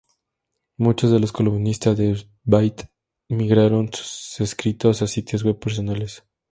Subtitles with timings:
[0.77, 2.89] Muchos de los columnistas de "Byte"
[3.29, 6.23] migraron sus escritos a sus sitios web personales.